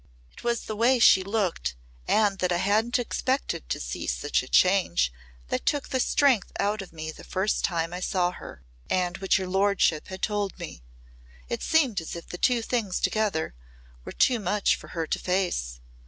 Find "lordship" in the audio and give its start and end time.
9.47-10.07